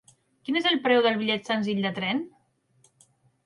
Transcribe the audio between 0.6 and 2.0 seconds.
és el preu del bitllet senzill de